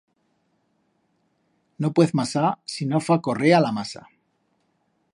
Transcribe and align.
No 1.85 1.93
puez 1.99 2.15
masar 2.21 2.49
si 2.77 2.91
no 2.95 3.05
fa 3.09 3.21
correa 3.31 3.63
la 3.67 3.75
masa. 3.81 4.07